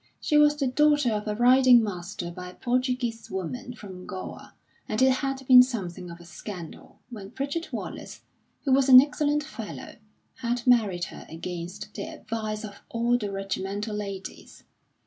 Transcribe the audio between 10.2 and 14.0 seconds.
had married her against the advice of all the regimental